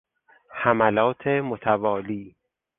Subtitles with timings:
[0.61, 2.35] حملات متوالی